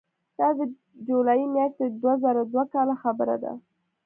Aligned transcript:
دا 0.39 0.47
د 0.57 0.59
جولای 1.07 1.41
میاشتې 1.55 1.85
د 1.89 1.93
دوه 2.01 2.13
زره 2.23 2.41
دوه 2.51 2.63
کاله 2.73 2.95
خبره 3.03 3.35
ده. 3.43 3.53